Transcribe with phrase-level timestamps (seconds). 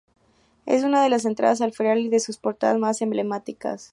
[0.65, 3.89] Es una de las entradas al ferial y de sus portadas más emblemáticas.